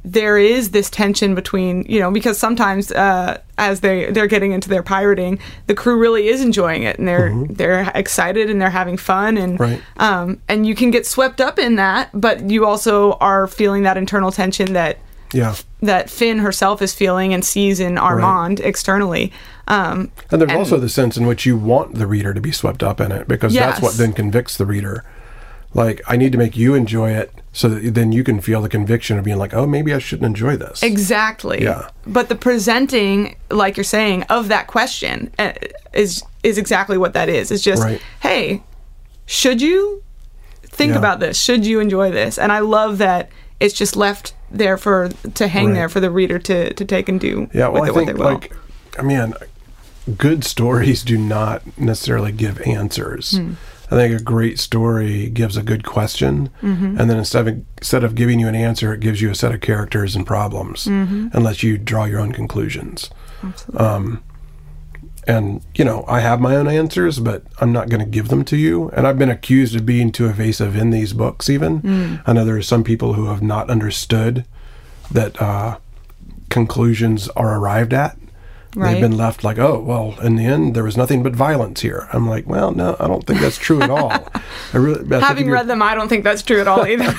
[0.05, 4.69] there is this tension between you know because sometimes uh, as they they're getting into
[4.69, 8.97] their pirating the crew really is enjoying it and they're they're excited and they're having
[8.97, 9.63] fun and Mm-hmm.
[9.63, 9.83] Right.
[9.99, 13.97] um, and you can get swept up in that but you also are feeling that
[13.99, 14.97] internal tension that
[15.35, 15.55] Yeah.
[15.83, 19.33] that Finn herself is feeling and sees in Armand externally
[19.69, 22.53] um, And there's And- also the sense in which you want the reader to be
[22.53, 25.05] swept up in it because that's what then convicts the reader.
[25.73, 28.69] Like, I need to make you enjoy it so that then you can feel the
[28.69, 30.83] conviction of being like, oh, maybe I shouldn't enjoy this.
[30.83, 31.63] Exactly.
[31.63, 31.91] Yeah.
[32.07, 35.53] But the presenting, like you're saying, of that question uh,
[35.93, 37.51] is is exactly what that is.
[37.51, 38.01] It's just, Right.
[38.21, 38.63] hey,
[39.27, 40.03] should you
[40.65, 40.99] think Yeah.
[40.99, 41.39] about this?
[41.41, 42.39] Should you enjoy this?
[42.39, 43.29] And I love that
[43.61, 45.75] it's just left there for to hang Right.
[45.75, 48.53] there for the reader to to take and do Yeah, well, with I think, like,
[48.99, 49.35] I mean,
[50.17, 53.37] good stories do not necessarily give answers.
[53.39, 53.53] Hmm.
[53.91, 56.97] I think a great story gives a good question, Mm-hmm.
[57.01, 59.53] and then instead of instead of giving you an answer, it gives you a set
[59.53, 61.29] of characters and problems, Mm-hmm.
[61.33, 63.11] and lets you draw your own conclusions.
[63.77, 64.23] Um,
[65.27, 68.45] and you know, I have my own answers, but I'm not going to give them
[68.47, 68.89] to you.
[68.91, 71.51] And I've been accused of being too evasive in these books.
[71.51, 72.17] Even Hmm.
[72.27, 74.45] I know there are some people who have not understood
[75.11, 75.79] that uh,
[76.49, 78.17] conclusions are arrived at.
[78.77, 78.93] Right.
[78.93, 82.09] They've been left like, oh, well, in the end, there was nothing but violence here.
[82.13, 84.13] I'm like, well, no, I don't think that's true at all.
[84.13, 87.13] I really, I Having read them, I don't think that's true at all either.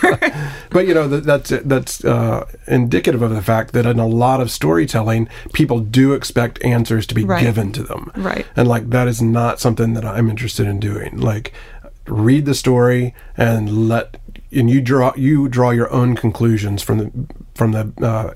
[0.70, 4.40] but you know that, that's that's uh, indicative of the fact that in a lot
[4.40, 7.44] of storytelling, people do expect answers to be Right.
[7.44, 8.46] given to them, Right.
[8.56, 11.18] And like that is not something that I'm interested in doing.
[11.18, 11.54] Like,
[12.08, 14.18] read the story and let
[14.54, 17.12] and you draw you draw your own conclusions from the
[17.56, 18.34] from the uh,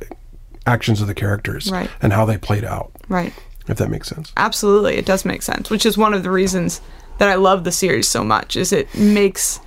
[0.65, 1.89] actions of the characters Right.
[2.01, 2.91] and how they played out.
[3.09, 3.33] right.
[3.67, 4.31] If that makes sense.
[4.37, 6.81] Absolutely, it does make sense, which is one of the reasons
[7.17, 8.55] that I love the series so much.
[8.55, 9.59] Is it makes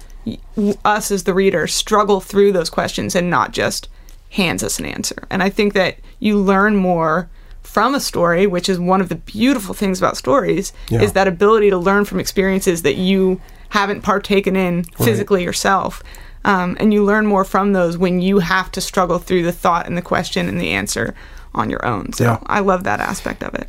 [0.84, 3.88] us as the reader struggle through those questions and not just
[4.30, 5.26] hands us an answer.
[5.30, 7.28] And I think that you learn more
[7.62, 11.00] from a story, which is one of the beautiful things about stories, Yeah.
[11.00, 16.02] is that ability to learn from experiences that you haven't partaken in physically yourself.
[16.48, 19.86] Um, and you learn more from those when you have to struggle through the thought
[19.86, 21.14] and the question and the answer
[21.54, 22.14] on your own.
[22.14, 22.38] So Yeah.
[22.46, 23.68] I love that aspect of it.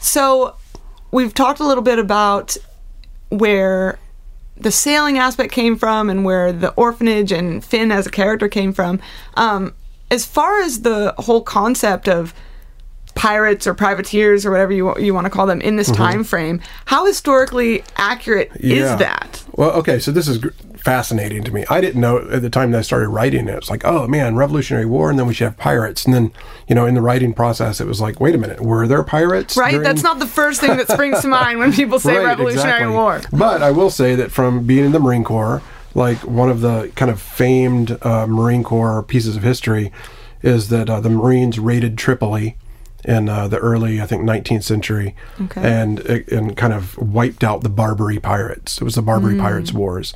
[0.00, 0.54] So
[1.10, 2.56] we've talked a little bit about
[3.28, 3.98] where
[4.56, 8.72] the sailing aspect came from and where the orphanage and Finn as a character came
[8.72, 8.98] from.
[9.34, 9.74] Um,
[10.10, 12.32] as far as the whole concept of
[13.16, 16.60] pirates or privateers or whatever you you want to call them in this time frame,
[16.84, 18.66] how historically accurate Mm-hmm.
[18.70, 18.92] Yeah.
[18.92, 19.44] is that?
[19.54, 21.64] Well, okay, so this is gr- fascinating to me.
[21.68, 23.54] I didn't know at the time that I started writing it.
[23.56, 26.04] It's like, oh man, Revolutionary War, and then we should have pirates.
[26.04, 26.30] And then,
[26.68, 29.56] you know, in the writing process, it was like, wait a minute, were there pirates?
[29.56, 29.70] Right?
[29.72, 32.84] during- That's not the first thing that springs to mind when people say Right, Revolutionary
[32.84, 32.94] exactly.
[32.94, 33.20] War.
[33.32, 35.62] But I will say that from being in the Marine Corps,
[35.94, 39.90] like one of the kind of famed uh, Marine Corps pieces of history
[40.42, 42.56] is that uh, the Marines raided Tripoli
[43.06, 45.60] in uh, the early, I think, 19th century, Okay.
[45.62, 48.78] and and kind of wiped out the Barbary pirates.
[48.80, 50.12] It was the Barbary Pirates Wars,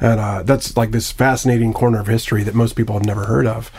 [0.00, 3.46] and uh, that's like this fascinating corner of history that most people have never heard
[3.46, 3.70] of.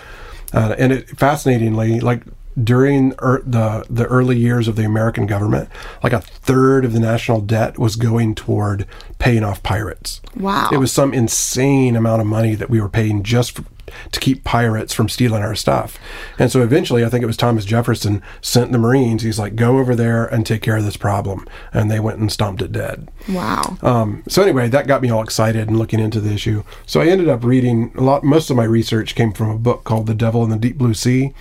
[0.54, 2.24] Uh, and it fascinatingly, like
[2.62, 5.70] during er, the the early years of the American government,
[6.04, 8.88] like a third of the national debt was going toward
[9.20, 10.22] paying off pirates.
[10.36, 10.70] Wow.
[10.72, 13.64] It was some insane amount of money that we were paying just for,
[14.12, 15.98] to keep pirates from stealing our stuff.
[16.38, 19.24] And so eventually, I think it was Thomas Jefferson sent the Marines.
[19.24, 22.32] He's like, "Go over there and take care of this problem," and they went and
[22.32, 23.10] stomped it dead.
[23.30, 23.78] Wow.
[23.82, 26.64] Um, so anyway, that got me all excited and looking into the issue.
[26.86, 28.24] So I ended up reading a lot.
[28.24, 30.94] Most of my research came from a book called "The Devil in the Deep Blue
[30.94, 31.34] Sea,"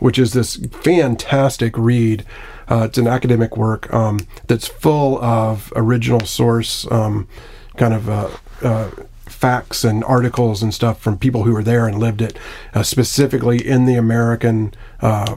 [0.00, 2.24] which is this fantastic read.
[2.68, 7.26] Uh, it's an academic work um, that's full of original source um,
[7.76, 8.30] kind of uh,
[8.62, 8.90] uh,
[9.26, 12.38] facts and articles and stuff from people who were there and lived it,
[12.74, 14.74] uh, specifically in the American.
[15.00, 15.36] Uh,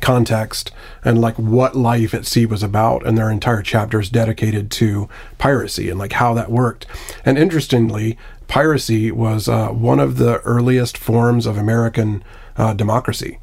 [0.00, 0.72] context
[1.04, 5.90] and like what life at sea was about and their entire chapters dedicated to piracy
[5.90, 6.86] and like how that worked
[7.26, 8.16] and interestingly
[8.48, 12.24] piracy was uh, one of the earliest forms of american
[12.56, 13.38] uh, democracy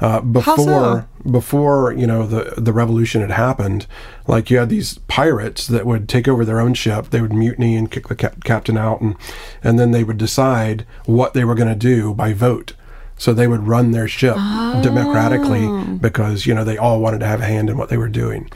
[0.00, 1.06] uh, before so?
[1.30, 3.86] before you know the the revolution had happened
[4.26, 7.76] like you had these pirates that would take over their own ship they would mutiny
[7.76, 9.14] and kick the cap- captain out and
[9.62, 12.72] and then they would decide what they were going to do by vote.
[13.18, 14.36] So they would run their ship
[14.82, 15.66] democratically
[15.98, 18.50] because you know they all wanted to have a hand in what they were doing.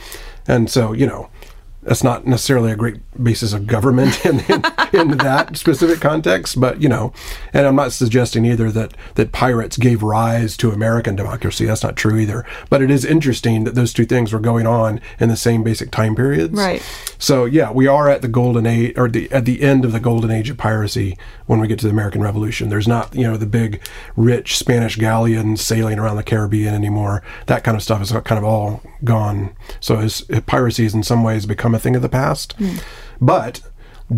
[0.49, 1.29] And so you know
[1.85, 6.61] that's not necessarily a great basis of government in, in, in that specific context.
[6.61, 7.12] But you know,
[7.53, 11.66] and I'm not suggesting either that that pirates gave rise to American democracy.
[11.66, 12.44] That's not true either.
[12.70, 15.90] But it is interesting that those two things were going on in the same basic
[15.90, 16.55] time periods.
[16.55, 16.83] Right.
[17.18, 20.01] So yeah, we are at the golden age, or the at the end of the
[20.01, 21.16] golden age of piracy
[21.47, 22.69] when we get to the American Revolution.
[22.69, 27.23] There's not you know the big rich Spanish galleons sailing around the Caribbean anymore.
[27.47, 29.57] That kind of stuff is kind of all gone.
[29.81, 32.55] So it's, piracy has in some ways become a thing of the past.
[32.55, 32.77] Hmm.
[33.21, 33.61] But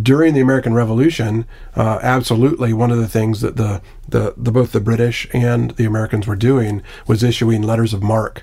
[0.02, 1.46] during the American Revolution,
[1.76, 5.84] uh, absolutely one of the things that the, the, the both the British and the
[5.84, 8.42] Americans were doing was issuing letters of marque,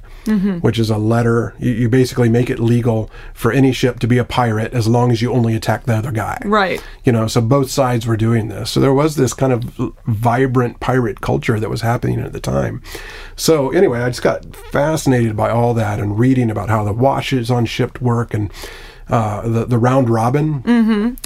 [0.62, 1.54] which is a letter.
[1.60, 5.12] You, you basically make it legal for any ship to be a pirate as long
[5.12, 6.40] as you only attack the other guy.
[6.46, 6.82] Right.
[7.04, 8.72] You know, so both sides were doing this.
[8.72, 9.64] So there was this kind of
[10.06, 12.82] vibrant pirate culture that was happening at the time.
[13.36, 17.52] So anyway, I just got fascinated by all that and reading about how the washes
[17.52, 18.50] on ship work and
[19.14, 20.48] uh, the the round robin,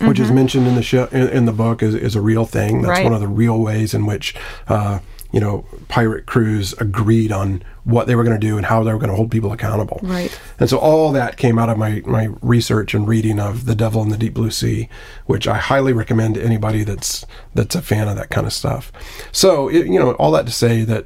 [0.08, 2.82] which is mentioned in the shi in, in the book, is, is a real thing.
[2.82, 3.04] That's Right.
[3.04, 4.36] one of the real ways in which
[4.68, 5.00] uh,
[5.32, 8.92] you know pirate crews agreed on what they were going to do and how they
[8.92, 10.00] were going to hold people accountable.
[10.04, 10.32] Right.
[10.60, 14.02] And so all that came out of my, my research and reading of The Devil
[14.04, 14.90] in the Deep Blue Sea,
[15.26, 18.92] which I highly recommend to anybody that's that's a fan of that kind of stuff.
[19.32, 21.06] So it, you know, all that to say that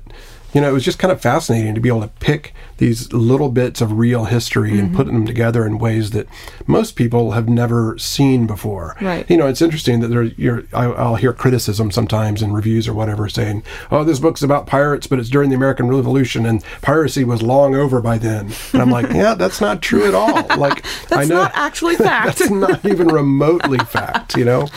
[0.53, 3.49] you know it was just kind of fascinating to be able to pick these little
[3.49, 6.27] bits of real history and put them together in ways that
[6.65, 8.97] most people have never seen before.
[8.99, 9.29] Right.
[9.29, 12.93] You know, it's interesting that there you're I, I'll hear criticism sometimes in reviews or
[12.93, 17.23] whatever saying, "Oh, this book's about pirates, but it's during the American Revolution and piracy
[17.23, 20.83] was long over by then." And I'm like, "Yeah, that's not true at all." Like
[21.11, 22.39] I That's know not actually fact.
[22.39, 24.67] that's not even remotely fact, you know.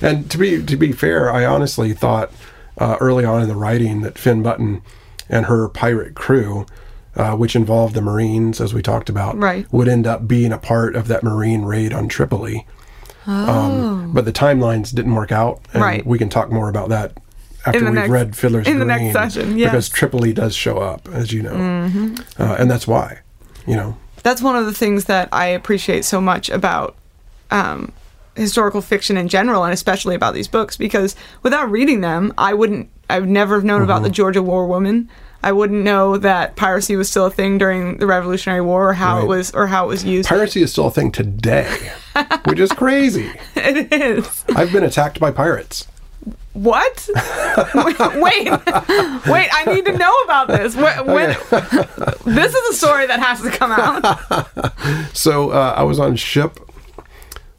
[0.00, 2.32] And to be to be fair, I honestly thought
[2.78, 4.82] uh, early on in the writing that Fin Button
[5.30, 6.66] and her pirate crew,
[7.16, 9.66] uh, which involved the Marines, as we talked about, Right.
[9.72, 12.66] would end up being a part of that Marine raid on Tripoli.
[13.26, 15.86] Um, but the timelines didn't work out, and Oh.
[15.86, 16.06] Right.
[16.06, 17.12] we can talk more about that
[17.66, 19.88] after we've next- read Fiddler's in the Green, next session, because yes.
[19.88, 19.94] Mm-hmm.
[19.94, 23.18] Tripoli does show up, as you know, uh, and that's why,
[23.66, 23.96] you know.
[24.22, 26.96] that's one of the things that I appreciate so much about
[27.50, 27.92] um,
[28.36, 32.88] historical fiction in general, and especially about these books, because without reading them, I wouldn't,
[33.08, 34.04] I would never have known about Mm-hmm.
[34.04, 35.08] the Georgia War woman.
[35.42, 39.20] I wouldn't know that piracy was still a thing during the Revolutionary War, or how
[39.22, 40.28] it was, or how it was used.
[40.28, 41.92] Piracy is still a thing today,
[42.44, 43.30] which is crazy.
[43.56, 44.44] it is.
[44.54, 45.86] I've been attacked by pirates.
[46.52, 47.08] What?
[47.74, 48.50] wait, wait,
[49.26, 49.48] wait!
[49.52, 50.74] I need to know about this.
[50.76, 51.28] When, when
[52.26, 54.74] this is a story that has to come out.
[55.16, 56.58] So uh, I was on ship.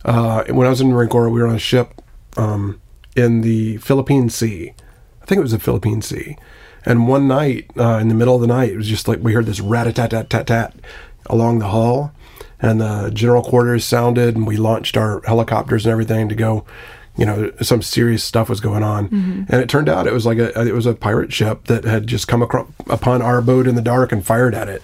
[0.03, 2.01] Uh, when I was in the Marine Corps, we were on a ship
[2.37, 2.81] um,
[3.15, 4.73] in the Philippine Sea.
[5.21, 6.37] I think it was the Philippine Sea.
[6.85, 9.33] And one night, uh, in the middle of the night, it was just like we
[9.33, 10.75] heard this rat a tat tat tat tat
[11.27, 12.11] along the hull,
[12.59, 16.65] and the general quarters sounded, and we launched our helicopters and everything to go.
[17.17, 20.39] You know, some serious stuff was going on, and it turned out it was like
[20.39, 23.75] a it was a pirate ship that had just come across upon our boat in
[23.75, 24.81] the dark and fired at it.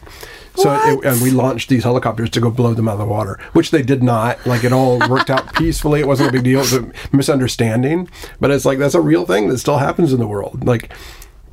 [0.58, 3.40] So it, and we launched these helicopters to go blow them out of the water,
[3.54, 4.44] which they did not.
[4.46, 6.00] Like it all worked out peacefully.
[6.00, 6.60] It wasn't a big deal.
[6.60, 10.20] It was a misunderstanding, but it's like that's a real thing that still happens in
[10.20, 10.66] the world.
[10.66, 10.92] Like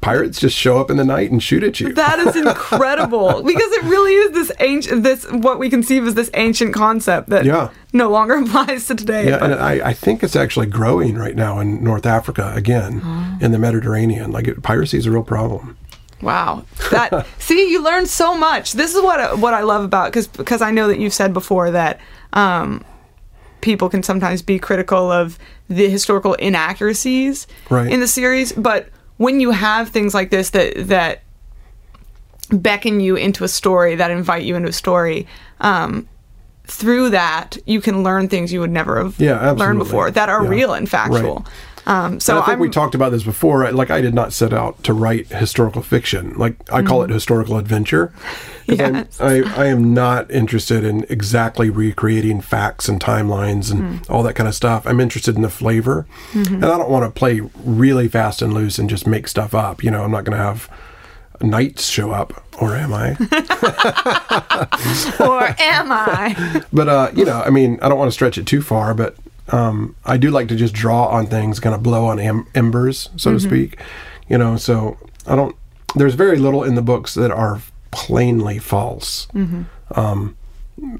[0.00, 1.92] pirates just show up in the night and shoot at you.
[1.94, 6.30] That is incredible because it really is this ancient, this what we conceive as this
[6.34, 7.70] ancient concept that Yeah.
[7.94, 9.28] no longer applies to today.
[9.28, 13.00] yeah, but- and I, I think it's actually growing right now in North Africa again,
[13.02, 13.38] oh.
[13.40, 14.30] in the Mediterranean.
[14.30, 15.76] Like it, piracy is a real problem.
[16.22, 16.64] Wow.
[16.90, 18.72] That see, you learn so much.
[18.72, 21.70] This is what what I love about because because I know that you've said before
[21.72, 22.00] that
[22.32, 22.84] um,
[23.60, 27.90] people can sometimes be critical of the historical inaccuracies Right.
[27.90, 31.22] in the series, but when you have things like this that that
[32.50, 35.26] beckon you into a story that invite you into a story.
[35.60, 36.08] Um,
[36.66, 40.44] through that, you can learn things you would never have Yeah, learned before that are
[40.44, 40.48] Yeah.
[40.48, 41.44] real and factual.
[41.86, 43.70] Um, so and I think I'm, we talked about this before.
[43.72, 46.34] Like I did not set out to write historical fiction.
[46.36, 48.12] Like I call it historical adventure.
[48.66, 49.20] Yes.
[49.20, 54.48] I, I am not interested in exactly recreating facts and timelines and all that kind
[54.48, 54.86] of stuff.
[54.86, 58.78] I'm interested in the flavor, and I don't want to play really fast and loose
[58.78, 59.84] and just make stuff up.
[59.84, 60.70] You know, I'm not going to have
[61.42, 63.10] knights show up, or am I?
[65.20, 66.62] or am I?
[66.72, 69.14] but uh, you know, I mean, I don't want to stretch it too far, but
[69.52, 73.10] um, I do like to just draw on things, kind of blow on em- embers,
[73.16, 73.78] so to speak.
[74.28, 75.54] You know, so I don't.
[75.94, 79.28] There's very little in the books that are plainly false.
[79.94, 80.36] Um,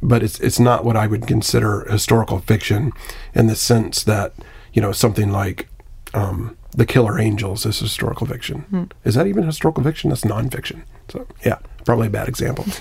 [0.03, 2.92] but it's it's not what I would consider historical fiction,
[3.34, 4.32] in the sense that
[4.72, 5.68] you know something like
[6.12, 8.90] um, the Killer Angels is historical fiction.
[9.05, 10.11] Is that even historical fiction?
[10.11, 10.82] That's nonfiction.
[11.09, 12.66] So yeah, probably a bad example.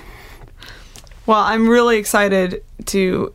[1.25, 3.33] Well, I'm really excited to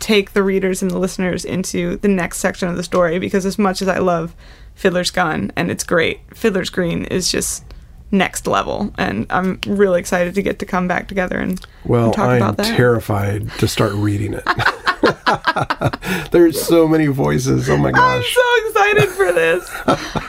[0.00, 3.58] take the readers and the listeners into the next section of the story because as
[3.58, 4.34] much as I love
[4.74, 7.64] Fiddler's Gun and it's great, Fiddler's Green is just
[8.10, 12.14] next level and I'm really excited to get to come back together and, Well, and
[12.14, 12.76] talk I'm about that.
[12.76, 14.44] terrified to start reading it.
[16.30, 17.68] There's so many voices.
[17.68, 18.16] Oh my gosh.
[18.16, 19.68] I'm so excited for this.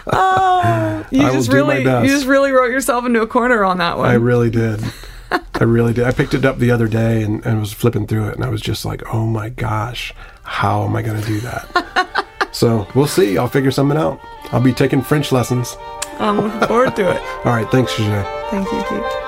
[0.07, 2.05] Oh, you I will just do my really best.
[2.07, 4.09] you just really wrote yourself into a corner on that one.
[4.09, 4.83] I really did.
[5.31, 6.05] I really did.
[6.05, 8.49] I picked it up the other day and, and was flipping through it, and I
[8.49, 10.13] was just like, oh my gosh,
[10.43, 12.25] how am I going to do that?
[12.51, 13.37] so we'll see.
[13.37, 14.19] I'll figure something out.
[14.51, 15.77] I'll be taking French lessons.
[16.19, 17.21] I'm looking forward to it.
[17.45, 17.69] All right.
[17.71, 18.49] Thanks, Shigé.
[18.49, 19.24] Thank you, Pete.